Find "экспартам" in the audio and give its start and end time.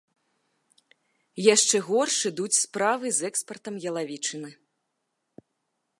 3.29-3.75